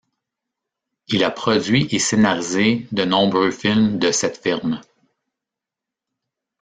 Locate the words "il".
1.09-1.23